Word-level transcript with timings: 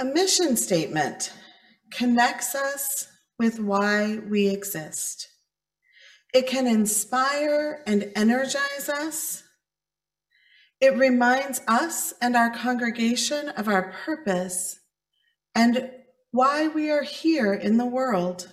A 0.00 0.04
mission 0.04 0.56
statement 0.56 1.32
connects 1.90 2.54
us 2.54 3.08
with 3.36 3.58
why 3.58 4.20
we 4.28 4.48
exist. 4.48 5.26
It 6.32 6.46
can 6.46 6.68
inspire 6.68 7.82
and 7.84 8.12
energize 8.14 8.88
us. 8.88 9.42
It 10.80 10.96
reminds 10.96 11.62
us 11.66 12.14
and 12.22 12.36
our 12.36 12.50
congregation 12.50 13.48
of 13.48 13.66
our 13.66 13.92
purpose 14.04 14.78
and 15.52 15.90
why 16.30 16.68
we 16.68 16.90
are 16.92 17.02
here 17.02 17.52
in 17.52 17.76
the 17.76 17.86
world. 17.86 18.48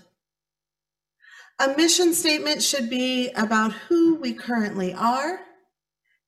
A 1.60 1.76
mission 1.78 2.16
statement 2.16 2.64
should 2.64 2.90
be 2.90 3.30
about 3.36 3.72
who 3.72 4.16
we 4.16 4.34
currently 4.34 4.96
are 4.96 5.42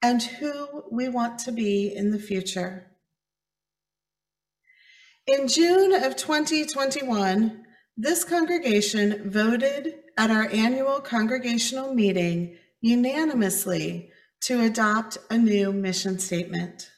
and 0.03 0.21
who 0.21 0.83
we 0.91 1.09
want 1.09 1.39
to 1.39 1.51
be 1.51 1.91
in 1.95 2.11
the 2.11 2.19
future. 2.19 2.86
In 5.27 5.49
June 5.49 5.93
of 5.93 6.15
2021, 6.15 7.65
this 7.97 8.23
congregation 8.23 9.29
voted 9.29 9.95
at 10.17 10.31
our 10.31 10.47
annual 10.53 11.01
congregational 11.01 11.93
meeting 11.93 12.55
unanimously 12.79 14.09
to 14.43 14.61
adopt 14.61 15.17
a 15.29 15.37
new 15.37 15.73
mission 15.73 16.17
statement. 16.17 16.89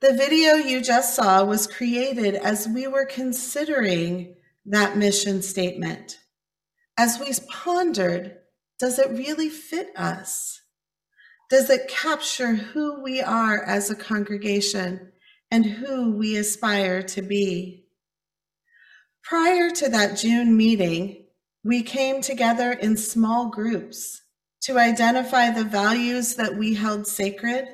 The 0.00 0.14
video 0.14 0.54
you 0.54 0.80
just 0.80 1.14
saw 1.14 1.44
was 1.44 1.68
created 1.68 2.34
as 2.34 2.66
we 2.66 2.88
were 2.88 3.06
considering 3.06 4.34
that 4.64 4.96
mission 4.96 5.42
statement. 5.42 6.18
As 6.98 7.20
we 7.20 7.32
pondered, 7.48 8.36
does 8.80 8.98
it 8.98 9.10
really 9.10 9.48
fit 9.48 9.96
us? 9.96 10.60
Does 11.50 11.70
it 11.70 11.86
capture 11.86 12.54
who 12.54 13.00
we 13.00 13.20
are 13.20 13.62
as 13.62 13.90
a 13.90 13.94
congregation 13.94 15.12
and 15.50 15.64
who 15.64 16.12
we 16.12 16.36
aspire 16.36 17.02
to 17.02 17.22
be? 17.22 17.86
Prior 19.22 19.70
to 19.70 19.88
that 19.88 20.16
June 20.16 20.56
meeting, 20.56 21.24
we 21.64 21.82
came 21.82 22.20
together 22.20 22.72
in 22.72 22.96
small 22.96 23.48
groups 23.48 24.22
to 24.62 24.78
identify 24.78 25.50
the 25.50 25.64
values 25.64 26.36
that 26.36 26.56
we 26.56 26.74
held 26.74 27.06
sacred, 27.06 27.66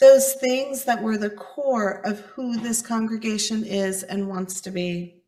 those 0.00 0.34
things 0.34 0.84
that 0.84 1.02
were 1.02 1.18
the 1.18 1.30
core 1.30 2.00
of 2.06 2.20
who 2.20 2.56
this 2.56 2.80
congregation 2.80 3.64
is 3.64 4.02
and 4.04 4.28
wants 4.28 4.60
to 4.60 4.70
be. 4.70 5.22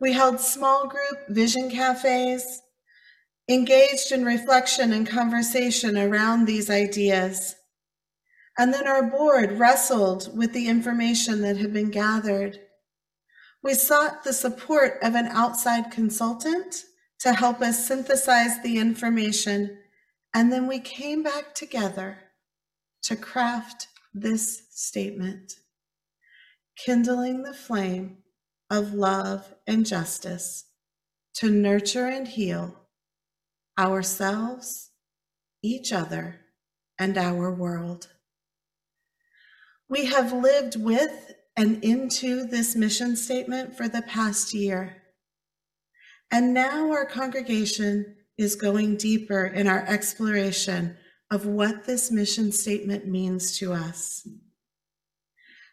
We 0.00 0.12
held 0.12 0.40
small 0.40 0.88
group 0.88 1.28
vision 1.28 1.70
cafes, 1.70 2.62
engaged 3.48 4.12
in 4.12 4.24
reflection 4.24 4.92
and 4.92 5.06
conversation 5.06 5.98
around 5.98 6.46
these 6.46 6.70
ideas. 6.70 7.56
And 8.60 8.74
then 8.74 8.86
our 8.86 9.02
board 9.02 9.52
wrestled 9.52 10.36
with 10.36 10.52
the 10.52 10.68
information 10.68 11.40
that 11.40 11.56
had 11.56 11.72
been 11.72 11.90
gathered. 11.90 12.60
We 13.62 13.72
sought 13.72 14.22
the 14.22 14.34
support 14.34 14.98
of 15.02 15.14
an 15.14 15.28
outside 15.28 15.90
consultant 15.90 16.84
to 17.20 17.32
help 17.32 17.62
us 17.62 17.88
synthesize 17.88 18.62
the 18.62 18.76
information, 18.76 19.78
and 20.34 20.52
then 20.52 20.66
we 20.66 20.78
came 20.78 21.22
back 21.22 21.54
together 21.54 22.18
to 23.04 23.16
craft 23.16 23.88
this 24.12 24.64
statement 24.68 25.54
kindling 26.76 27.42
the 27.42 27.54
flame 27.54 28.18
of 28.68 28.92
love 28.92 29.54
and 29.66 29.86
justice 29.86 30.66
to 31.36 31.50
nurture 31.50 32.08
and 32.08 32.28
heal 32.28 32.76
ourselves, 33.78 34.90
each 35.62 35.94
other, 35.94 36.40
and 36.98 37.16
our 37.16 37.50
world. 37.50 38.08
We 39.90 40.06
have 40.06 40.32
lived 40.32 40.76
with 40.80 41.32
and 41.56 41.82
into 41.82 42.44
this 42.44 42.76
mission 42.76 43.16
statement 43.16 43.76
for 43.76 43.88
the 43.88 44.02
past 44.02 44.54
year. 44.54 45.02
And 46.30 46.54
now 46.54 46.92
our 46.92 47.04
congregation 47.04 48.16
is 48.38 48.54
going 48.54 48.96
deeper 48.96 49.44
in 49.44 49.66
our 49.66 49.84
exploration 49.86 50.96
of 51.28 51.44
what 51.44 51.86
this 51.86 52.10
mission 52.10 52.52
statement 52.52 53.08
means 53.08 53.58
to 53.58 53.72
us. 53.72 54.26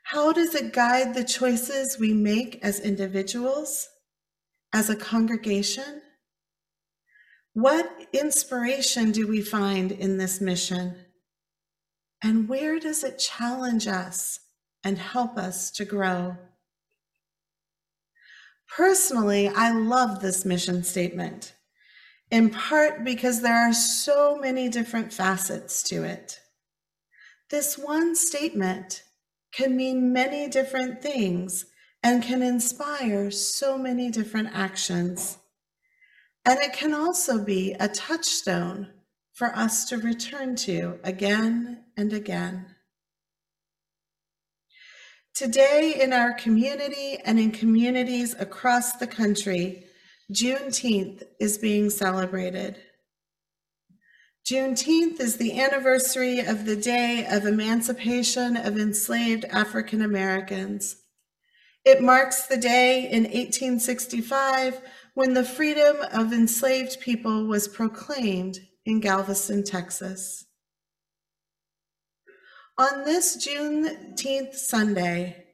How 0.06 0.34
does 0.34 0.56
it 0.56 0.74
guide 0.74 1.14
the 1.14 1.24
choices 1.24 2.00
we 2.00 2.14
make 2.14 2.60
as 2.64 2.80
individuals, 2.80 3.88
as 4.74 4.90
a 4.90 4.96
congregation, 4.96 6.02
what 7.54 8.08
inspiration 8.14 9.12
do 9.12 9.28
we 9.28 9.42
find 9.42 9.92
in 9.92 10.18
this 10.18 10.42
mission? 10.42 10.96
And 12.24 12.50
where 12.50 12.80
does 12.80 13.04
it 13.04 13.20
challenge 13.20 13.88
us 13.88 14.40
and 14.84 14.98
help 14.98 15.38
us 15.38 15.70
to 15.72 15.86
grow? 15.86 16.38
Personally, 18.76 19.50
I 19.50 19.72
love 19.72 20.20
this 20.20 20.46
mission 20.46 20.84
statement, 20.84 21.54
in 22.32 22.50
part 22.50 23.04
because 23.04 23.42
there 23.42 23.56
are 23.56 23.74
so 23.74 24.38
many 24.38 24.68
different 24.68 25.14
facets 25.14 25.84
to 25.84 26.04
it. 26.04 26.40
This 27.50 27.78
one 27.78 28.16
statement 28.16 29.04
can 29.54 29.78
mean 29.78 30.12
many 30.12 30.50
different 30.50 31.02
things 31.02 31.66
and 32.04 32.22
can 32.22 32.42
inspire 32.42 33.32
so 33.32 33.78
many 33.78 34.12
different 34.12 34.50
actions. 34.54 35.38
And 36.46 36.60
it 36.60 36.74
can 36.74 36.94
also 36.94 37.44
be 37.44 37.74
a 37.80 37.88
touchstone 37.88 38.94
for 39.38 39.56
us 39.56 39.86
to 39.86 40.00
return 40.00 40.56
to 40.56 41.00
again 41.04 41.84
and 41.96 42.12
again. 42.12 42.66
Today, 45.36 45.94
in 46.02 46.12
our 46.12 46.34
community 46.34 47.20
and 47.24 47.40
in 47.40 47.52
communities 47.52 48.34
across 48.40 48.94
the 48.94 49.06
country, 49.06 49.84
Juneteenth 50.34 51.22
is 51.40 51.60
being 51.60 51.92
celebrated. 51.92 52.80
Juneteenth 54.44 55.20
is 55.20 55.38
the 55.38 55.62
anniversary 55.62 56.40
of 56.40 56.66
the 56.66 56.76
day 56.76 57.28
of 57.30 57.46
emancipation 57.46 58.58
of 58.58 58.76
enslaved 58.76 59.46
African 59.46 60.02
Americans. 60.02 60.96
It 61.86 62.02
marks 62.02 62.48
the 62.48 62.58
day 62.58 63.04
in 63.04 63.26
1865 63.26 64.82
when 65.14 65.36
the 65.36 65.44
freedom 65.44 65.98
of 66.12 66.34
enslaved 66.34 67.00
people 67.00 67.46
was 67.46 67.68
proclaimed 67.68 68.62
in 68.88 69.02
Galveston, 69.02 69.66
Texas. 69.66 70.46
On 72.78 73.04
this 73.04 73.46
Juneteenth 73.46 74.56
Sunday, 74.56 75.46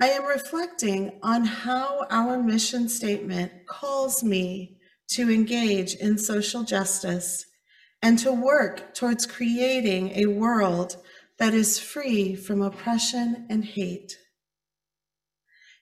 I 0.00 0.06
am 0.06 0.24
reflecting 0.24 1.18
on 1.22 1.44
how 1.44 2.06
our 2.08 2.42
mission 2.42 2.88
statement 2.88 3.52
calls 3.68 4.24
me 4.24 4.78
to 5.08 5.30
engage 5.30 5.96
in 5.96 6.16
social 6.16 6.62
justice 6.62 7.44
and 8.00 8.18
to 8.20 8.32
work 8.32 8.94
towards 8.94 9.26
creating 9.26 10.12
a 10.14 10.26
world 10.26 10.96
that 11.38 11.52
is 11.52 11.78
free 11.78 12.34
from 12.34 12.62
oppression 12.62 13.46
and 13.50 13.66
hate. 13.66 14.16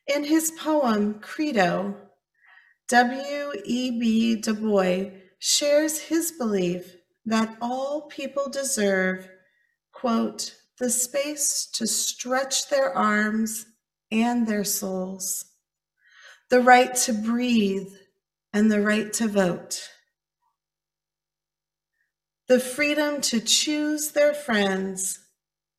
In 0.09 0.25
his 0.25 0.51
poem, 0.59 1.21
Credo, 1.21 1.95
W.E.B. 2.89 4.37
Du 4.41 4.55
Bois 4.55 5.20
shares 5.41 5.99
his 5.99 6.33
belief 6.33 6.97
that 7.25 7.57
all 7.61 8.03
people 8.03 8.49
deserve, 8.49 9.29
quote, 9.93 10.55
the 10.79 10.91
space 10.91 11.67
to 11.73 11.87
stretch 11.87 12.69
their 12.69 12.97
arms 12.97 13.67
and 14.13 14.47
their 14.47 14.65
souls, 14.65 15.47
the 16.51 16.61
right 16.61 16.95
to 16.95 17.13
breathe 17.13 17.93
and 18.53 18.71
the 18.71 18.81
right 18.81 19.13
to 19.15 19.29
vote, 19.29 19.89
the 22.47 22.61
freedom 22.61 23.21
to 23.21 23.41
choose 23.41 24.11
their 24.11 24.35
friends, 24.35 25.21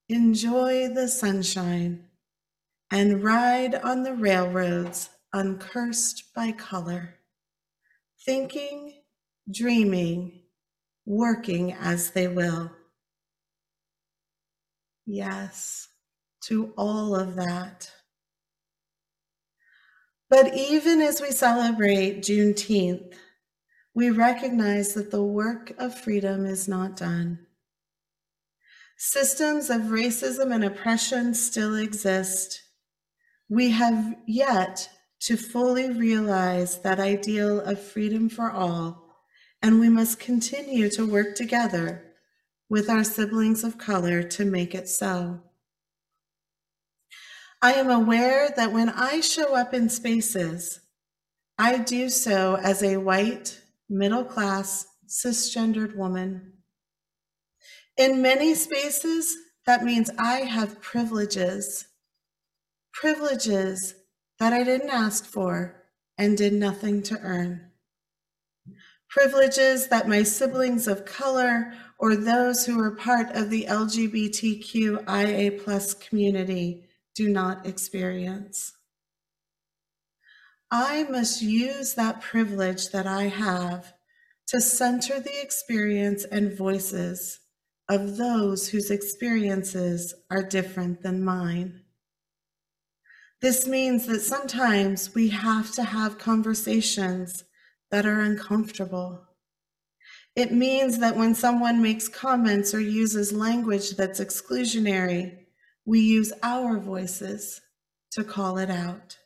enjoy 0.10 0.88
the 0.88 1.08
sunshine, 1.08 2.06
and 2.90 3.24
ride 3.24 3.76
on 3.76 4.04
the 4.04 4.14
railroads 4.14 5.10
uncursed 5.34 6.34
by 6.34 6.52
color, 6.52 7.16
thinking, 8.26 9.01
dreaming, 9.52 10.44
working 11.06 11.74
as 11.74 12.12
they 12.12 12.28
will. 12.28 12.72
Yes, 15.06 15.88
to 16.46 16.74
all 16.78 17.16
of 17.16 17.36
that. 17.36 17.92
But 20.30 20.56
even 20.56 21.02
as 21.02 21.22
we 21.22 21.32
celebrate 21.32 22.22
Juneteenth, 22.22 23.16
we 23.94 24.10
recognize 24.10 24.94
that 24.94 25.12
the 25.12 25.24
work 25.24 25.74
of 25.78 26.00
freedom 26.00 26.46
is 26.46 26.68
not 26.68 26.96
done. 26.96 27.40
Systems 28.98 29.70
of 29.70 29.82
racism 29.82 30.54
and 30.54 30.64
oppression 30.64 31.34
still 31.34 31.76
exist. 31.76 32.62
We 33.50 33.72
have 33.72 34.16
yet 34.28 34.88
to 35.22 35.36
fully 35.36 35.90
realize 35.90 36.80
that 36.82 37.00
ideal 37.00 37.60
of 37.60 37.82
freedom 37.82 38.30
for 38.30 38.52
all, 38.52 39.01
and 39.62 39.80
we 39.80 39.90
must 39.90 40.20
continue 40.20 40.90
to 40.90 41.06
work 41.06 41.36
together 41.36 42.04
with 42.70 42.90
our 42.90 43.04
siblings 43.04 43.64
of 43.64 43.78
color 43.78 44.24
to 44.24 44.46
make 44.46 44.74
it 44.74 44.88
so. 44.88 45.42
I 47.62 47.74
am 47.74 47.92
aware 47.92 48.50
that 48.56 48.72
when 48.72 48.90
I 48.90 49.20
show 49.20 49.56
up 49.56 49.74
in 49.74 49.90
spaces, 49.90 50.80
I 51.58 51.78
do 51.78 52.10
so 52.10 52.56
as 52.56 52.82
a 52.82 52.98
white, 52.98 53.62
middle 53.88 54.24
class, 54.24 54.88
cisgendered 55.08 55.96
woman. 55.96 56.54
In 57.98 58.22
many 58.22 58.56
spaces, 58.56 59.36
that 59.68 59.84
means 59.84 60.10
I 60.18 60.38
have 60.40 60.82
privileges, 60.82 61.86
privileges 62.94 63.94
that 64.40 64.54
I 64.54 64.64
didn't 64.64 64.90
ask 64.90 65.26
for 65.26 65.84
and 66.18 66.38
did 66.38 66.54
nothing 66.54 67.04
to 67.04 67.20
earn. 67.20 67.71
Privileges 69.12 69.90
that 69.90 70.08
my 70.08 70.24
siblings 70.24 70.88
of 70.88 71.04
color 71.04 71.74
or 72.00 72.16
those 72.16 72.66
who 72.66 72.80
are 72.80 72.96
part 72.96 73.36
of 73.36 73.50
the 73.50 73.66
LGBTQIA 73.66 75.62
plus 75.62 75.94
community 75.94 76.86
do 77.14 77.28
not 77.28 77.66
experience. 77.66 78.72
I 80.72 81.04
must 81.04 81.42
use 81.42 81.94
that 81.96 82.22
privilege 82.22 82.92
that 82.92 83.06
I 83.06 83.24
have 83.24 83.94
to 84.48 84.62
center 84.62 85.20
the 85.20 85.42
experience 85.42 86.24
and 86.24 86.58
voices 86.58 87.42
of 87.90 88.16
those 88.16 88.70
whose 88.70 88.90
experiences 88.90 90.14
are 90.30 90.44
different 90.44 91.02
than 91.02 91.22
mine. 91.22 91.82
This 93.42 93.68
means 93.68 94.06
that 94.06 94.22
sometimes 94.22 95.14
we 95.14 95.28
have 95.30 95.74
to 95.74 95.84
have 95.84 96.18
conversations 96.18 97.44
that 97.92 98.06
are 98.06 98.22
uncomfortable. 98.22 99.22
It 100.36 100.52
means 100.52 101.00
that 101.00 101.18
when 101.18 101.36
someone 101.36 101.82
makes 101.82 102.08
comments 102.08 102.74
or 102.74 102.80
uses 102.80 103.34
language 103.34 103.92
that's 103.92 104.20
exclusionary, 104.20 105.38
we 105.86 106.00
use 106.00 106.32
our 106.42 106.78
voices 106.78 107.62
to 108.12 108.24
call 108.24 108.58
it 108.58 108.70
out. 108.70 109.18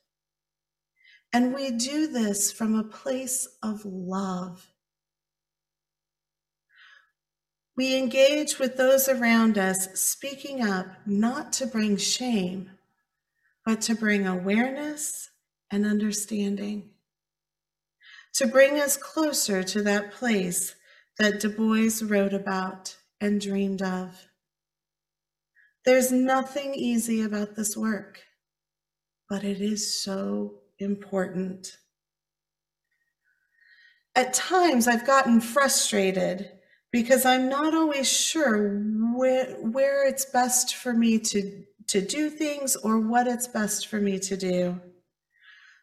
And 1.31 1.53
we 1.53 1.71
do 1.71 2.07
this 2.07 2.51
from 2.51 2.75
a 2.75 2.83
place 2.83 3.47
of 3.61 3.85
love 3.85 4.67
we 7.77 7.97
engage 7.97 8.57
with 8.57 8.77
those 8.77 9.09
around 9.09 9.57
us, 9.57 9.99
speaking 9.99 10.61
up 10.61 10.87
not 11.05 11.51
to 11.53 11.67
bring 11.67 11.97
shame, 11.97 12.71
but 13.65 13.81
to 13.81 13.95
bring 13.95 14.25
awareness 14.25 15.29
and 15.69 15.85
understanding, 15.85 16.91
to 18.35 18.45
bring 18.45 18.79
us 18.79 18.97
closer 18.97 19.63
to 19.63 19.81
that 19.81 20.11
place 20.11 20.75
that 21.17 21.39
Du 21.39 21.49
Bois 21.49 22.05
wrote 22.05 22.33
about 22.33 22.97
and 23.21 23.39
dreamed 23.39 23.81
of. 23.81 24.27
There's 25.85 26.11
nothing 26.11 26.73
easy 26.75 27.21
about 27.21 27.55
this 27.55 27.77
work, 27.77 28.19
but 29.29 29.43
it 29.43 29.61
is 29.61 30.03
so 30.03 30.55
important. 30.79 31.77
At 34.15 34.33
times, 34.33 34.87
I've 34.87 35.07
gotten 35.07 35.39
frustrated 35.39 36.51
because 36.91 37.25
I'm 37.25 37.47
not 37.47 37.73
always 37.73 38.09
sure 38.09 38.81
where, 39.15 39.55
where 39.61 40.07
it's 40.07 40.25
best 40.25 40.75
for 40.75 40.93
me 40.93 41.19
to, 41.19 41.63
to 41.87 42.01
do 42.01 42.29
things 42.29 42.75
or 42.75 42.99
what 42.99 43.27
it's 43.27 43.47
best 43.47 43.87
for 43.87 44.01
me 44.01 44.19
to 44.19 44.35
do. 44.35 44.81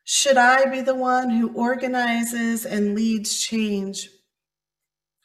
Should 0.04 0.36
I 0.36 0.66
be 0.66 0.80
the 0.80 0.94
one 0.94 1.30
who 1.30 1.52
organizes 1.54 2.66
and 2.66 2.94
leads 2.94 3.40
change? 3.40 4.08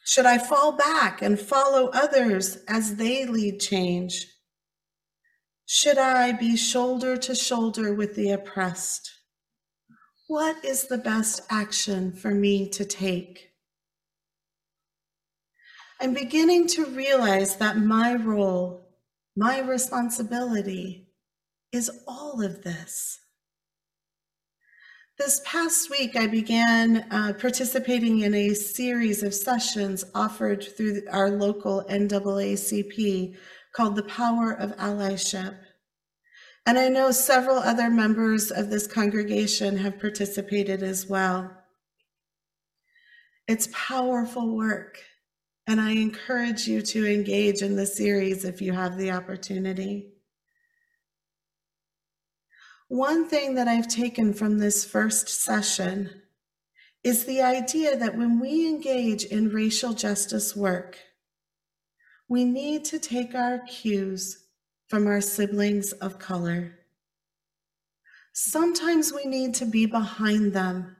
Should 0.04 0.26
I 0.26 0.38
fall 0.38 0.72
back 0.72 1.20
and 1.20 1.38
follow 1.38 1.88
others 1.88 2.58
as 2.68 2.96
they 2.96 3.26
lead 3.26 3.60
change? 3.60 4.26
Should 5.66 5.98
I 5.98 6.32
be 6.32 6.56
shoulder 6.56 7.16
to 7.18 7.34
shoulder 7.34 7.92
with 7.92 8.14
the 8.14 8.30
oppressed? 8.30 9.10
What 10.28 10.64
is 10.64 10.86
the 10.86 10.96
best 10.96 11.42
action 11.50 12.12
for 12.12 12.30
me 12.30 12.68
to 12.70 12.84
take? 12.84 13.50
I'm 16.00 16.14
beginning 16.14 16.68
to 16.68 16.86
realize 16.86 17.56
that 17.56 17.76
my 17.76 18.14
role, 18.14 18.88
my 19.36 19.60
responsibility 19.60 21.08
is 21.72 21.90
all 22.06 22.42
of 22.42 22.62
this. 22.62 23.18
This 25.18 25.40
past 25.44 25.90
week, 25.90 26.14
I 26.14 26.28
began 26.28 26.98
uh, 27.10 27.32
participating 27.32 28.20
in 28.20 28.34
a 28.34 28.54
series 28.54 29.24
of 29.24 29.34
sessions 29.34 30.04
offered 30.14 30.62
through 30.62 31.02
our 31.10 31.28
local 31.28 31.82
NAACP 31.90 33.36
called 33.74 33.96
The 33.96 34.04
Power 34.04 34.52
of 34.52 34.76
Allyship. 34.76 35.58
And 36.66 36.78
I 36.78 36.88
know 36.88 37.10
several 37.10 37.56
other 37.58 37.90
members 37.90 38.52
of 38.52 38.70
this 38.70 38.86
congregation 38.86 39.76
have 39.78 39.98
participated 39.98 40.84
as 40.84 41.08
well. 41.08 41.50
It's 43.48 43.68
powerful 43.72 44.56
work. 44.56 45.02
And 45.66 45.80
I 45.80 45.90
encourage 45.94 46.68
you 46.68 46.80
to 46.80 47.12
engage 47.12 47.62
in 47.62 47.74
the 47.74 47.86
series 47.86 48.44
if 48.44 48.62
you 48.62 48.72
have 48.72 48.96
the 48.96 49.10
opportunity. 49.10 50.12
One 52.88 53.28
thing 53.28 53.54
that 53.56 53.68
I've 53.68 53.86
taken 53.86 54.32
from 54.32 54.58
this 54.58 54.82
first 54.82 55.28
session 55.28 56.22
is 57.04 57.26
the 57.26 57.42
idea 57.42 57.98
that 57.98 58.16
when 58.16 58.40
we 58.40 58.66
engage 58.66 59.24
in 59.24 59.50
racial 59.50 59.92
justice 59.92 60.56
work, 60.56 60.98
we 62.28 62.44
need 62.44 62.86
to 62.86 62.98
take 62.98 63.34
our 63.34 63.58
cues 63.58 64.46
from 64.88 65.06
our 65.06 65.20
siblings 65.20 65.92
of 65.92 66.18
color. 66.18 66.78
Sometimes 68.32 69.12
we 69.12 69.26
need 69.26 69.54
to 69.56 69.66
be 69.66 69.84
behind 69.84 70.54
them, 70.54 70.96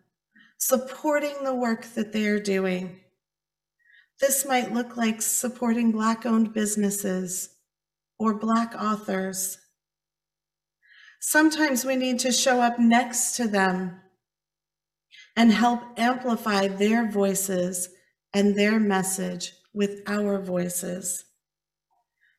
supporting 0.59 1.43
the 1.43 1.55
work 1.55 1.87
that 1.95 2.13
they 2.13 2.27
are 2.27 2.41
doing. 2.41 3.01
This 4.21 4.45
might 4.45 4.75
look 4.75 4.99
like 4.99 5.23
supporting 5.23 5.93
Black 5.93 6.27
owned 6.27 6.53
businesses 6.53 7.49
or 8.19 8.35
Black 8.35 8.75
authors. 8.75 9.57
Sometimes 11.21 11.85
we 11.85 11.97
need 11.97 12.19
to 12.21 12.33
show 12.33 12.61
up 12.61 12.79
next 12.79 13.37
to 13.37 13.49
them 13.49 14.01
and 15.37 15.53
help 15.53 15.81
amplify 15.97 16.69
their 16.69 17.11
voices 17.11 17.89
and 18.33 18.57
their 18.57 18.79
message 18.79 19.53
with 19.73 20.01
our 20.07 20.41
voices. 20.41 21.25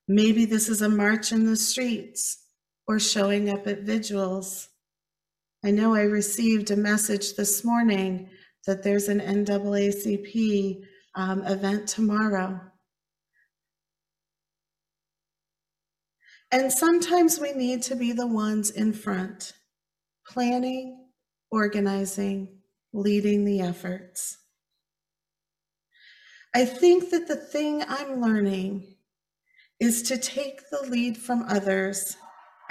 Maybe 0.08 0.46
this 0.46 0.70
is 0.70 0.82
a 0.82 0.90
march 0.90 1.32
in 1.32 1.46
the 1.46 1.56
streets 1.56 2.44
or 2.88 3.00
showing 3.00 3.50
up 3.50 3.68
at 3.68 3.84
vigils. 3.84 4.70
I 5.64 5.72
know 5.72 5.94
I 5.94 6.02
received 6.02 6.72
a 6.72 6.76
message 6.76 7.36
this 7.36 7.64
morning 7.64 8.30
that 8.66 8.84
there's 8.84 9.08
an 9.08 9.20
NAACP 9.20 10.82
um, 11.16 11.46
event 11.46 11.88
tomorrow. 11.88 12.60
And 16.52 16.72
sometimes 16.72 17.40
we 17.40 17.52
need 17.54 17.84
to 17.84 17.96
be 17.96 18.12
the 18.12 18.26
ones 18.26 18.72
in 18.72 18.94
front, 18.94 19.54
planning, 20.28 21.10
organizing, 21.52 22.60
leading 22.92 23.46
the 23.46 23.62
efforts. 23.62 24.38
I 26.56 26.66
think 26.66 27.12
that 27.12 27.28
the 27.28 27.36
thing 27.36 27.84
I'm 27.88 28.20
learning 28.20 28.96
is 29.80 30.02
to 30.04 30.18
take 30.18 30.62
the 30.72 30.82
lead 30.90 31.18
from 31.18 31.46
others 31.48 32.18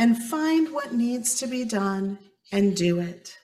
and 0.01 0.21
find 0.25 0.73
what 0.73 0.93
needs 0.93 1.39
to 1.41 1.47
be 1.47 1.65
done 1.65 2.19
and 2.51 2.77
do 2.77 2.99
it. 2.99 3.37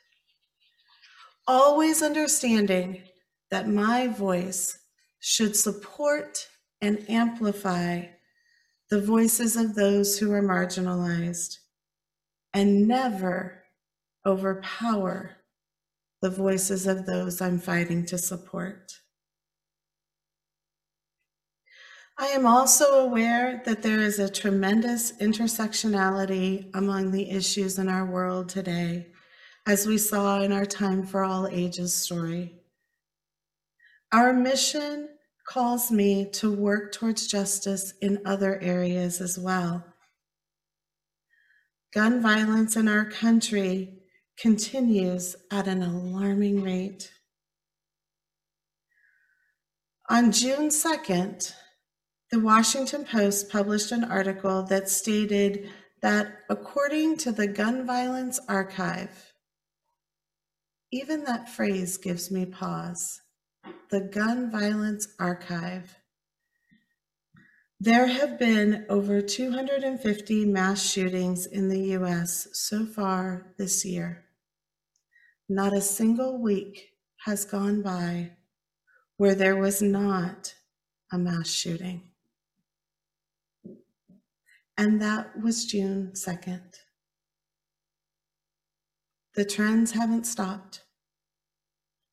Always 1.46 2.02
understanding 2.02 3.02
that 3.50 3.68
my 3.68 4.08
voice 4.08 4.78
should 5.20 5.54
support 5.54 6.48
and 6.80 7.08
amplify 7.08 8.06
the 8.90 9.00
voices 9.00 9.56
of 9.56 9.74
those 9.74 10.18
who 10.18 10.32
are 10.32 10.42
marginalized 10.42 11.58
and 12.52 12.86
never 12.86 13.64
overpower 14.26 15.36
the 16.22 16.30
voices 16.30 16.86
of 16.86 17.06
those 17.06 17.40
I'm 17.40 17.58
fighting 17.58 18.06
to 18.06 18.18
support. 18.18 18.92
I 22.16 22.26
am 22.28 22.46
also 22.46 23.04
aware 23.04 23.60
that 23.66 23.82
there 23.82 24.00
is 24.00 24.20
a 24.20 24.30
tremendous 24.30 25.12
intersectionality 25.20 26.70
among 26.72 27.10
the 27.10 27.28
issues 27.30 27.78
in 27.78 27.88
our 27.88 28.06
world 28.06 28.48
today, 28.48 29.08
as 29.66 29.86
we 29.86 29.98
saw 29.98 30.40
in 30.40 30.52
our 30.52 30.64
Time 30.64 31.04
for 31.04 31.24
All 31.24 31.48
Ages 31.48 31.94
story. 31.94 32.60
Our 34.12 34.32
mission 34.32 35.08
calls 35.46 35.90
me 35.90 36.28
to 36.32 36.50
work 36.50 36.92
towards 36.92 37.26
justice 37.26 37.94
in 38.00 38.20
other 38.24 38.60
areas 38.60 39.20
as 39.20 39.38
well. 39.38 39.84
Gun 41.92 42.20
violence 42.20 42.76
in 42.76 42.88
our 42.88 43.04
country 43.04 44.00
continues 44.36 45.36
at 45.50 45.68
an 45.68 45.82
alarming 45.82 46.62
rate. 46.62 47.12
On 50.10 50.32
June 50.32 50.68
2nd, 50.68 51.52
the 52.30 52.40
Washington 52.40 53.04
Post 53.04 53.48
published 53.48 53.92
an 53.92 54.04
article 54.04 54.64
that 54.64 54.88
stated 54.88 55.70
that 56.02 56.40
according 56.50 57.16
to 57.18 57.32
the 57.32 57.46
Gun 57.46 57.86
Violence 57.86 58.40
Archive, 58.48 59.32
even 60.90 61.24
that 61.24 61.48
phrase 61.48 61.96
gives 61.96 62.30
me 62.30 62.44
pause. 62.44 63.20
The 63.90 64.00
Gun 64.00 64.50
Violence 64.50 65.08
Archive. 65.18 65.96
There 67.80 68.06
have 68.06 68.38
been 68.38 68.86
over 68.88 69.20
250 69.20 70.44
mass 70.46 70.82
shootings 70.82 71.46
in 71.46 71.68
the 71.68 71.80
US 71.98 72.48
so 72.52 72.86
far 72.86 73.52
this 73.58 73.84
year. 73.84 74.24
Not 75.48 75.74
a 75.74 75.80
single 75.80 76.40
week 76.40 76.92
has 77.24 77.44
gone 77.44 77.82
by 77.82 78.32
where 79.16 79.34
there 79.34 79.56
was 79.56 79.82
not 79.82 80.54
a 81.12 81.18
mass 81.18 81.48
shooting. 81.48 82.10
And 84.76 85.00
that 85.00 85.40
was 85.40 85.66
June 85.66 86.12
2nd. 86.14 86.62
The 89.34 89.44
trends 89.44 89.92
haven't 89.92 90.26
stopped. 90.26 90.83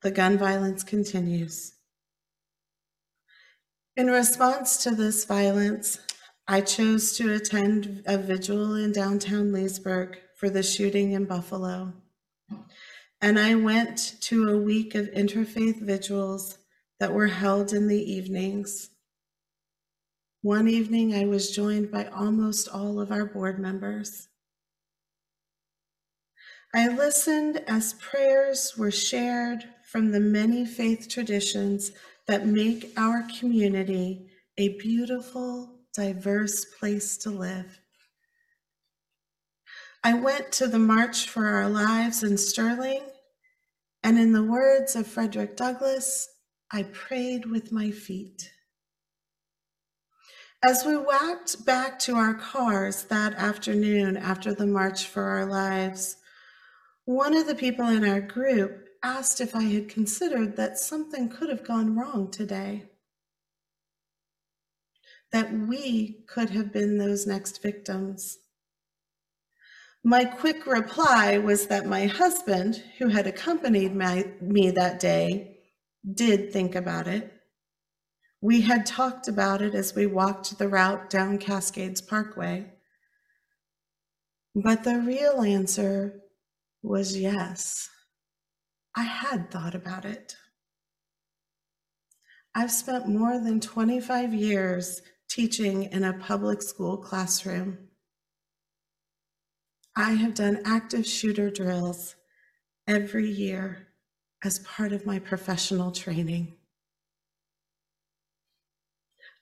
The 0.02 0.12
gun 0.12 0.38
violence 0.38 0.84
continues. 0.84 1.74
In 3.96 4.08
response 4.08 4.82
to 4.84 4.96
this 4.96 5.26
violence, 5.26 6.00
I 6.48 6.62
chose 6.62 7.16
to 7.18 7.34
attend 7.34 8.02
a 8.08 8.18
vigil 8.18 8.74
in 8.74 8.94
downtown 8.94 9.52
Leesburg 9.52 10.18
for 10.36 10.50
the 10.50 10.64
shooting 10.64 11.12
in 11.12 11.26
Buffalo. 11.26 11.94
And 13.22 13.38
I 13.38 13.54
went 13.54 14.16
to 14.22 14.50
a 14.50 14.58
week 14.58 14.96
of 14.96 15.12
interfaith 15.12 15.80
vigils 15.82 16.58
that 17.00 17.14
were 17.14 17.28
held 17.28 17.72
in 17.72 17.88
the 17.88 18.12
evenings. 18.12 18.90
One 20.42 20.68
evening, 20.68 21.14
I 21.14 21.26
was 21.26 21.52
joined 21.52 21.92
by 21.92 22.06
almost 22.06 22.68
all 22.68 23.00
of 23.00 23.12
our 23.12 23.26
board 23.26 23.60
members. 23.60 24.30
I 26.74 26.88
listened 26.88 27.62
as 27.68 27.94
prayers 27.94 28.74
were 28.76 28.92
shared 28.92 29.66
from 29.92 30.10
the 30.10 30.20
many 30.22 30.66
faith 30.66 31.10
traditions 31.10 31.92
that 32.26 32.48
make 32.48 32.94
our 32.96 33.28
community 33.38 34.26
a 34.58 34.78
beautiful, 34.78 35.82
diverse 35.94 36.64
place 36.80 37.18
to 37.18 37.30
live. 37.30 37.82
I 40.02 40.14
went 40.14 40.54
to 40.54 40.68
the 40.68 40.80
March 40.80 41.28
for 41.28 41.46
Our 41.46 41.68
Lives 41.68 42.24
in 42.24 42.38
Sterling, 42.38 43.02
and 44.02 44.18
in 44.18 44.32
the 44.32 44.44
words 44.44 44.96
of 44.96 45.08
Frederick 45.08 45.58
Douglass, 45.58 46.30
I 46.72 46.84
prayed 46.84 47.46
with 47.46 47.74
my 47.74 47.92
feet. 47.92 48.50
As 50.64 50.86
we 50.86 50.96
walked 50.96 51.66
back 51.66 52.00
to 52.00 52.16
our 52.16 52.36
cars 52.36 53.04
that 53.06 53.34
afternoon 53.34 54.16
after 54.16 54.54
the 54.54 54.68
March 54.68 55.08
for 55.08 55.24
Our 55.24 55.46
Lives, 55.46 56.16
one 57.04 57.36
of 57.36 57.46
the 57.46 57.56
people 57.56 57.90
in 57.90 58.08
our 58.08 58.22
group 58.22 58.88
asked 59.04 59.42
if 59.42 59.56
I 59.56 59.64
had 59.64 59.90
considered 59.90 60.56
that 60.58 60.78
something 60.78 61.30
could 61.30 61.50
have 61.50 61.64
gone 61.64 61.96
wrong 61.96 62.30
today. 62.30 62.86
That 65.32 65.52
we 65.54 66.24
could 66.28 66.50
have 66.52 66.72
been 66.72 66.98
those 66.98 67.26
next 67.26 67.62
victims. 67.62 68.38
My 70.04 70.26
quick 70.26 70.66
reply 70.66 71.38
was 71.38 71.68
that 71.68 71.86
my 71.86 72.08
husband, 72.08 72.84
who 72.98 73.10
had 73.10 73.28
accompanied 73.28 73.96
my, 73.96 74.26
me 74.42 74.72
that 74.72 75.00
day, 75.00 75.60
did 76.14 76.52
think 76.52 76.76
about 76.76 77.08
it. 77.08 77.32
We 78.42 78.62
had 78.62 78.88
talked 78.88 79.28
about 79.28 79.62
it 79.62 79.76
as 79.76 79.94
we 79.94 80.08
walked 80.08 80.58
the 80.58 80.68
route 80.68 81.12
down 81.12 81.38
Cascades 81.38 82.02
Parkway. 82.02 82.66
But 84.56 84.84
the 84.84 84.98
real 85.00 85.44
answer 85.44 86.22
was 86.82 87.16
yes. 87.16 87.91
I 88.96 89.04
had 89.04 89.50
thought 89.50 89.76
about 89.76 90.06
it. 90.06 90.36
I've 92.54 92.72
spent 92.72 93.08
more 93.08 93.40
than 93.40 93.62
25 93.62 94.34
years 94.34 95.02
teaching 95.30 95.84
in 95.84 96.04
a 96.04 96.18
public 96.18 96.62
school 96.62 96.98
classroom. 96.98 97.78
I 99.96 100.12
have 100.12 100.34
done 100.34 100.62
active 100.66 101.06
shooter 101.06 101.50
drills 101.50 102.16
every 102.88 103.30
year 103.30 103.88
as 104.44 104.60
part 104.60 104.92
of 104.92 105.06
my 105.06 105.20
professional 105.20 105.92
training. 105.92 106.58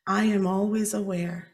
I 0.05 0.25
am 0.25 0.45
always 0.45 0.93
aware 0.93 1.47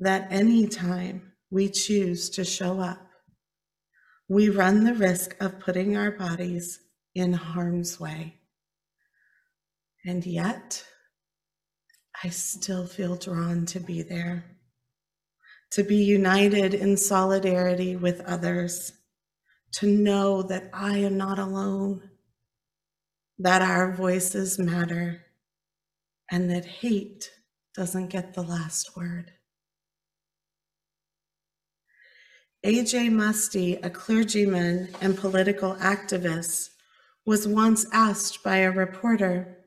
that 0.00 0.32
anytime 0.32 1.32
we 1.50 1.68
choose 1.68 2.30
to 2.30 2.44
show 2.44 2.80
up, 2.80 3.06
we 4.28 4.48
run 4.48 4.84
the 4.84 4.94
risk 4.94 5.36
of 5.40 5.60
putting 5.60 5.96
our 5.96 6.10
bodies 6.10 6.80
in 7.14 7.32
harm's 7.32 8.00
way. 8.00 8.40
And 10.04 10.24
yet, 10.26 10.84
I 12.22 12.28
still 12.28 12.86
feel 12.86 13.16
drawn 13.16 13.66
to 13.66 13.80
be 13.80 14.02
there, 14.02 14.44
to 15.72 15.82
be 15.82 15.96
united 15.96 16.74
in 16.74 16.96
solidarity 16.96 17.96
with 17.96 18.20
others, 18.22 18.92
to 19.76 19.86
know 19.86 20.42
that 20.42 20.70
I 20.72 20.98
am 20.98 21.16
not 21.16 21.38
alone, 21.38 22.10
that 23.38 23.62
our 23.62 23.92
voices 23.92 24.58
matter, 24.58 25.24
and 26.30 26.50
that 26.50 26.64
hate 26.64 27.30
doesn't 27.74 28.08
get 28.08 28.34
the 28.34 28.42
last 28.42 28.96
word. 28.96 29.32
A.J. 32.62 33.08
Muste, 33.10 33.78
a 33.84 33.90
clergyman 33.90 34.88
and 35.02 35.18
political 35.18 35.74
activist, 35.76 36.70
was 37.26 37.48
once 37.48 37.86
asked 37.92 38.42
by 38.42 38.58
a 38.58 38.70
reporter, 38.70 39.58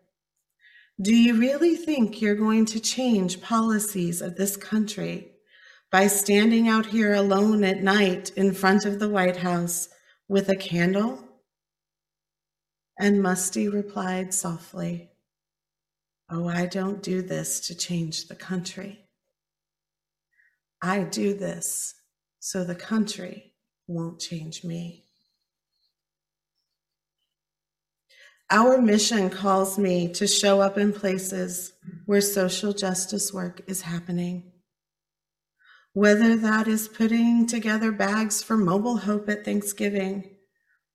Do 1.01 1.15
you 1.15 1.39
really 1.39 1.75
think 1.75 2.21
you're 2.21 2.35
going 2.35 2.65
to 2.65 2.79
change 2.79 3.41
policies 3.41 4.21
of 4.21 4.35
this 4.35 4.55
country 4.55 5.31
by 5.91 6.07
standing 6.07 6.67
out 6.67 6.87
here 6.87 7.13
alone 7.13 7.63
at 7.63 7.81
night 7.81 8.31
in 8.35 8.53
front 8.53 8.85
of 8.85 8.99
the 8.99 9.09
White 9.09 9.37
House 9.37 9.89
with 10.27 10.49
a 10.49 10.55
candle? 10.55 11.23
And 12.99 13.21
Muste 13.21 13.71
replied 13.71 14.33
softly, 14.33 15.11
Oh, 16.29 16.47
I 16.47 16.65
don't 16.65 17.01
do 17.01 17.21
this 17.21 17.61
to 17.67 17.75
change 17.75 18.27
the 18.27 18.35
country. 18.35 19.05
I 20.81 21.03
do 21.03 21.33
this 21.33 21.95
so 22.39 22.63
the 22.63 22.75
country 22.75 23.53
won't 23.87 24.19
change 24.19 24.63
me. 24.63 25.06
Our 28.49 28.81
mission 28.81 29.29
calls 29.29 29.77
me 29.77 30.07
to 30.13 30.25
show 30.25 30.61
up 30.61 30.77
in 30.77 30.93
places 30.93 31.73
where 32.05 32.21
social 32.21 32.71
justice 32.71 33.33
work 33.33 33.59
is 33.67 33.81
happening. 33.81 34.53
Whether 35.91 36.37
that 36.37 36.65
is 36.65 36.87
putting 36.87 37.45
together 37.45 37.91
bags 37.91 38.41
for 38.41 38.55
mobile 38.55 38.97
hope 38.97 39.27
at 39.27 39.43
Thanksgiving, 39.43 40.37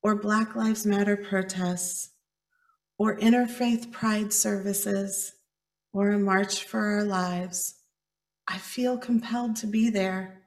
or 0.02 0.14
Black 0.14 0.56
Lives 0.56 0.86
Matter 0.86 1.14
protests, 1.14 2.12
or 2.96 3.18
interfaith 3.18 3.92
pride 3.92 4.32
services, 4.32 5.32
or 5.92 6.10
a 6.10 6.18
march 6.18 6.64
for 6.64 6.80
our 6.80 7.04
lives, 7.04 7.74
I 8.48 8.56
feel 8.56 8.96
compelled 8.96 9.56
to 9.56 9.66
be 9.66 9.90
there, 9.90 10.44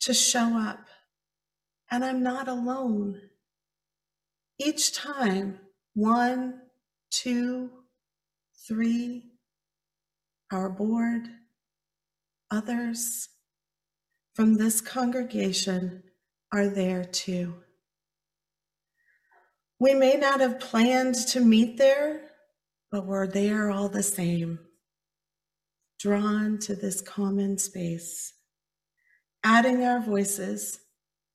to 0.00 0.12
show 0.12 0.58
up. 0.58 0.88
And 1.90 2.04
I'm 2.04 2.22
not 2.22 2.48
alone. 2.48 3.22
Each 4.58 4.92
time, 4.92 5.60
one, 5.96 6.60
two, 7.10 7.70
three, 8.68 9.30
our 10.52 10.68
board, 10.68 11.22
others 12.50 13.30
from 14.34 14.58
this 14.58 14.82
congregation 14.82 16.02
are 16.52 16.68
there 16.68 17.02
too. 17.02 17.54
We 19.78 19.94
may 19.94 20.16
not 20.16 20.40
have 20.40 20.60
planned 20.60 21.14
to 21.28 21.40
meet 21.40 21.78
there, 21.78 22.28
but 22.90 23.06
we're 23.06 23.26
there 23.26 23.70
all 23.70 23.88
the 23.88 24.02
same, 24.02 24.58
drawn 25.98 26.58
to 26.58 26.74
this 26.74 27.00
common 27.00 27.56
space, 27.56 28.34
adding 29.42 29.82
our 29.82 30.00
voices, 30.00 30.78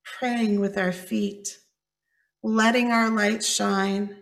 praying 0.03 0.59
with 0.59 0.77
our 0.77 0.91
feet, 0.91 1.57
letting 2.43 2.91
our 2.91 3.09
light 3.09 3.43
shine 3.43 4.17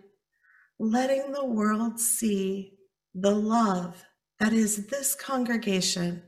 letting 0.80 1.32
the 1.32 1.44
world 1.44 2.00
see 2.00 2.72
the 3.14 3.30
love 3.30 4.02
that 4.38 4.54
is 4.54 4.86
this 4.86 5.14
congregation 5.14 6.22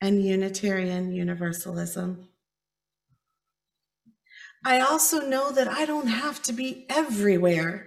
and 0.00 0.24
Unitarian 0.24 1.12
Universalism. 1.12 2.28
I 4.66 4.80
also 4.80 5.20
know 5.20 5.52
that 5.52 5.68
I 5.68 5.86
don't 5.86 6.08
have 6.08 6.42
to 6.42 6.52
be 6.52 6.86
everywhere. 6.90 7.86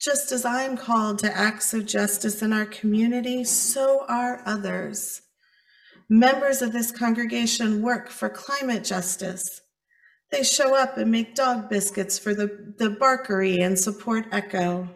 Just 0.00 0.32
as 0.32 0.44
I'm 0.44 0.76
called 0.76 1.20
to 1.20 1.34
acts 1.34 1.72
of 1.72 1.86
justice 1.86 2.42
in 2.42 2.52
our 2.52 2.66
community, 2.66 3.44
so 3.44 4.04
are 4.08 4.42
others. 4.44 5.22
Members 6.08 6.62
of 6.62 6.72
this 6.72 6.90
congregation 6.90 7.80
work 7.80 8.08
for 8.08 8.28
climate 8.28 8.82
justice. 8.82 9.60
They 10.34 10.42
show 10.42 10.74
up 10.74 10.98
and 10.98 11.12
make 11.12 11.36
dog 11.36 11.70
biscuits 11.70 12.18
for 12.18 12.34
the, 12.34 12.74
the 12.76 12.88
Barkery 12.88 13.60
and 13.60 13.78
support 13.78 14.26
Echo. 14.32 14.88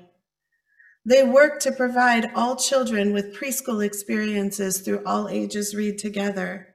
They 1.05 1.23
work 1.23 1.61
to 1.61 1.71
provide 1.71 2.33
all 2.35 2.57
children 2.57 3.13
with 3.13 3.37
preschool 3.37 3.87
experiences 3.87 4.81
through 4.81 5.05
All 5.07 5.29
Ages 5.29 5.77
Read 5.77 5.97
Together. 5.97 6.75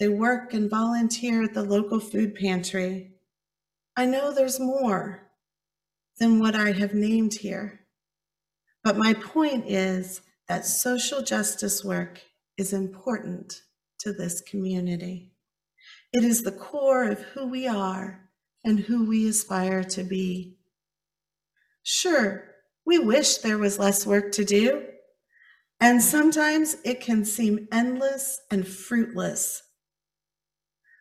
They 0.00 0.08
work 0.08 0.52
and 0.52 0.68
volunteer 0.68 1.44
at 1.44 1.54
the 1.54 1.62
local 1.62 2.00
food 2.00 2.34
pantry. 2.34 3.12
I 3.96 4.04
know 4.04 4.32
there's 4.32 4.58
more 4.58 5.30
than 6.18 6.40
what 6.40 6.56
I 6.56 6.72
have 6.72 6.92
named 6.92 7.34
here. 7.34 7.82
But 8.82 8.98
my 8.98 9.14
point 9.14 9.66
is 9.68 10.22
that 10.48 10.66
social 10.66 11.22
justice 11.22 11.84
work 11.84 12.20
is 12.58 12.72
important 12.72 13.62
to 14.00 14.12
this 14.12 14.40
community. 14.40 15.35
It 16.16 16.24
is 16.24 16.44
the 16.44 16.52
core 16.52 17.04
of 17.04 17.20
who 17.20 17.46
we 17.46 17.68
are 17.68 18.30
and 18.64 18.80
who 18.80 19.04
we 19.04 19.28
aspire 19.28 19.84
to 19.84 20.02
be. 20.02 20.56
Sure, 21.82 22.54
we 22.86 22.98
wish 22.98 23.36
there 23.36 23.58
was 23.58 23.78
less 23.78 24.06
work 24.06 24.32
to 24.32 24.42
do, 24.42 24.86
and 25.78 26.02
sometimes 26.02 26.78
it 26.86 27.02
can 27.02 27.26
seem 27.26 27.68
endless 27.70 28.40
and 28.50 28.66
fruitless. 28.66 29.62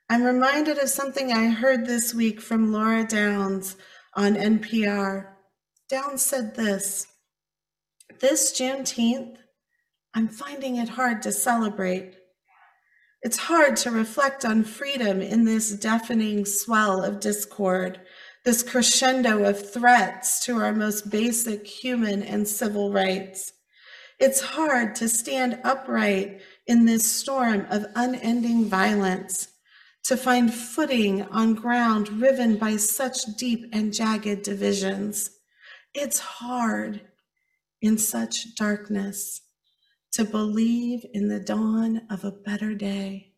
I'm 0.09 0.23
reminded 0.23 0.79
of 0.79 0.89
something 0.89 1.31
I 1.31 1.47
heard 1.47 1.85
this 1.85 2.13
week 2.13 2.41
from 2.41 2.73
Laura 2.73 3.05
Downs 3.05 3.77
on 4.17 4.35
NPR. 4.35 5.27
Downs 5.87 6.23
said 6.23 6.55
this 6.55 7.07
This 8.19 8.51
Juneteenth, 8.51 9.37
I'm 10.13 10.27
finding 10.27 10.75
it 10.75 10.89
hard 10.89 11.21
to 11.21 11.31
celebrate. 11.31 12.17
It's 13.25 13.37
hard 13.37 13.75
to 13.77 13.89
reflect 13.89 14.45
on 14.45 14.63
freedom 14.63 15.19
in 15.19 15.45
this 15.45 15.71
deafening 15.71 16.45
swell 16.45 17.03
of 17.03 17.19
discord, 17.19 17.99
this 18.43 18.61
crescendo 18.61 19.45
of 19.45 19.73
threats 19.73 20.45
to 20.45 20.57
our 20.57 20.71
most 20.71 21.09
basic 21.09 21.65
human 21.65 22.21
and 22.21 22.47
civil 22.47 22.93
rights. 22.93 23.51
It's 24.19 24.41
hard 24.41 24.93
to 24.97 25.09
stand 25.09 25.59
upright 25.63 26.41
in 26.67 26.85
this 26.85 27.11
storm 27.11 27.65
of 27.71 27.87
unending 27.95 28.65
violence, 28.65 29.47
to 30.03 30.15
find 30.15 30.53
footing 30.53 31.23
on 31.23 31.55
ground 31.55 32.21
riven 32.21 32.57
by 32.57 32.75
such 32.75 33.25
deep 33.39 33.65
and 33.73 33.91
jagged 33.91 34.43
divisions. 34.43 35.31
It's 35.95 36.19
hard 36.19 37.01
in 37.81 37.97
such 37.97 38.53
darkness 38.53 39.41
to 40.15 40.23
believe 40.23 41.05
in 41.13 41.27
the 41.27 41.41
dawn 41.41 42.01
of 42.09 42.23
a 42.23 42.31
better 42.31 42.73
day. 42.73 43.33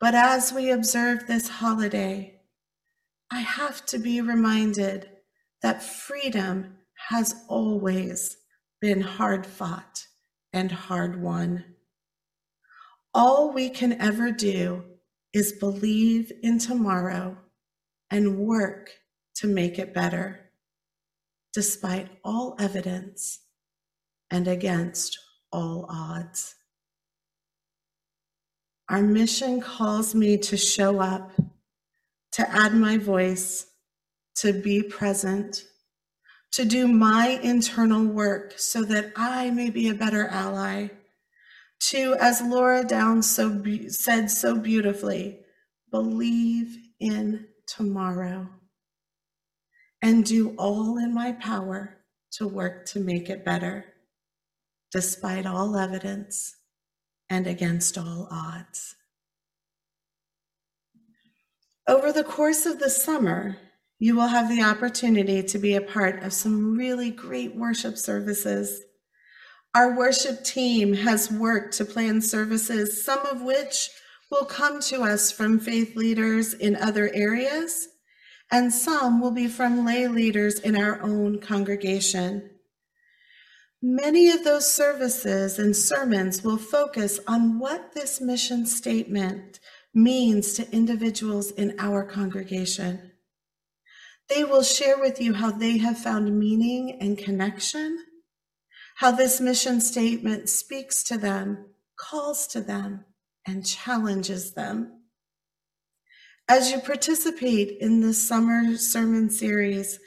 But 0.00 0.14
as 0.14 0.54
we 0.54 0.70
observe 0.70 1.26
this 1.26 1.48
holiday, 1.48 2.40
I 3.30 3.40
have 3.40 3.84
to 3.86 3.98
be 3.98 4.22
reminded 4.22 5.10
that 5.60 5.82
freedom 5.82 6.78
has 7.10 7.34
always 7.46 8.38
been 8.80 9.02
hard 9.02 9.44
fought 9.44 10.06
and 10.54 10.72
hard 10.72 11.20
won. 11.20 11.62
All 13.12 13.52
we 13.52 13.68
can 13.68 14.00
ever 14.00 14.30
do 14.32 14.82
is 15.34 15.52
believe 15.52 16.32
in 16.42 16.58
tomorrow 16.58 17.36
and 18.10 18.38
work 18.38 18.92
to 19.34 19.46
make 19.46 19.78
it 19.78 19.92
better, 19.92 20.52
despite 21.52 22.08
all 22.24 22.56
evidence 22.58 23.40
and 24.30 24.48
against 24.48 25.18
all 25.52 25.86
odds. 25.88 26.54
Our 28.88 29.02
mission 29.02 29.60
calls 29.60 30.14
me 30.14 30.38
to 30.38 30.56
show 30.56 31.00
up, 31.00 31.32
to 32.32 32.50
add 32.50 32.74
my 32.74 32.96
voice, 32.96 33.66
to 34.36 34.52
be 34.52 34.82
present, 34.82 35.64
to 36.52 36.64
do 36.64 36.88
my 36.88 37.38
internal 37.42 38.04
work 38.04 38.54
so 38.56 38.82
that 38.84 39.12
I 39.16 39.50
may 39.50 39.70
be 39.70 39.88
a 39.88 39.94
better 39.94 40.26
ally. 40.28 40.88
To, 41.90 42.16
as 42.20 42.40
Laura 42.40 42.84
Downs 42.84 43.30
so 43.30 43.50
be- 43.50 43.88
said 43.88 44.30
so 44.30 44.58
beautifully, 44.58 45.40
believe 45.90 46.76
in 46.98 47.46
tomorrow 47.66 48.48
and 50.02 50.24
do 50.24 50.54
all 50.58 50.98
in 50.98 51.12
my 51.14 51.32
power 51.32 51.98
to 52.32 52.48
work 52.48 52.86
to 52.86 53.00
make 53.00 53.28
it 53.28 53.44
better 53.44 53.84
despite 54.92 55.46
all 55.46 55.76
evidence 55.76 56.56
and 57.28 57.46
against 57.46 57.98
all 57.98 58.28
odds. 58.30 58.94
Over 61.86 62.12
the 62.12 62.24
course 62.24 62.66
of 62.66 62.78
the 62.78 62.90
summer, 62.90 63.56
you 63.98 64.14
will 64.14 64.28
have 64.28 64.48
the 64.48 64.62
opportunity 64.62 65.42
to 65.42 65.58
be 65.58 65.74
a 65.74 65.80
part 65.80 66.22
of 66.22 66.32
some 66.32 66.76
really 66.76 67.10
great 67.10 67.56
worship 67.56 67.96
services. 67.96 68.82
Our 69.74 69.96
worship 69.96 70.44
team 70.44 70.94
has 70.94 71.30
worked 71.30 71.74
to 71.74 71.84
plan 71.84 72.20
services, 72.20 73.04
some 73.04 73.24
of 73.26 73.42
which 73.42 73.90
will 74.30 74.44
come 74.44 74.80
to 74.82 75.02
us 75.02 75.32
from 75.32 75.58
faith 75.58 75.96
leaders 75.96 76.52
in 76.52 76.76
other 76.76 77.10
areas, 77.12 77.88
and 78.50 78.72
some 78.72 79.20
will 79.20 79.30
be 79.30 79.48
from 79.48 79.84
lay 79.84 80.06
leaders 80.08 80.60
in 80.60 80.76
our 80.76 81.02
own 81.02 81.40
congregation. 81.40 82.50
Many 83.80 84.28
of 84.30 84.42
those 84.42 84.72
services 84.72 85.56
and 85.56 85.76
sermons 85.76 86.42
will 86.42 86.56
focus 86.56 87.20
on 87.28 87.60
what 87.60 87.92
this 87.94 88.20
mission 88.20 88.66
statement 88.66 89.60
means 89.94 90.54
to 90.54 90.68
individuals 90.72 91.52
in 91.52 91.76
our 91.78 92.04
congregation. 92.04 93.12
They 94.28 94.42
will 94.42 94.64
share 94.64 94.98
with 94.98 95.20
you 95.20 95.34
how 95.34 95.52
they 95.52 95.78
have 95.78 95.96
found 95.96 96.36
meaning 96.36 96.98
and 97.00 97.16
connection, 97.16 98.04
how 98.96 99.12
this 99.12 99.40
mission 99.40 99.80
statement 99.80 100.48
speaks 100.48 101.04
to 101.04 101.16
them, 101.16 101.66
calls 101.96 102.48
to 102.48 102.60
them, 102.60 103.04
and 103.46 103.64
challenges 103.64 104.54
them. 104.54 105.02
As 106.48 106.72
you 106.72 106.80
participate 106.80 107.78
in 107.80 108.00
this 108.00 108.26
summer 108.26 108.76
sermon 108.76 109.30
series, 109.30 110.00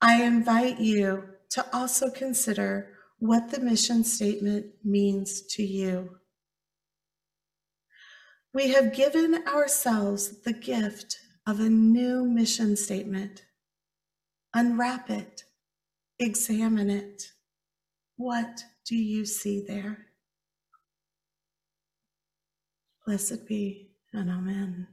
I 0.00 0.24
invite 0.24 0.80
you 0.80 1.22
to 1.50 1.64
also 1.72 2.10
consider 2.10 2.88
what 3.22 3.52
the 3.52 3.60
mission 3.60 4.02
statement 4.02 4.66
means 4.82 5.42
to 5.42 5.62
you. 5.62 6.18
We 8.52 8.72
have 8.72 8.92
given 8.92 9.46
ourselves 9.46 10.40
the 10.42 10.52
gift 10.52 11.20
of 11.46 11.60
a 11.60 11.70
new 11.70 12.24
mission 12.24 12.74
statement. 12.74 13.44
Unwrap 14.54 15.08
it, 15.08 15.44
examine 16.18 16.90
it. 16.90 17.30
What 18.16 18.64
do 18.84 18.96
you 18.96 19.24
see 19.24 19.64
there? 19.68 20.06
Blessed 23.06 23.46
be 23.46 23.92
and 24.12 24.30
amen. 24.30 24.88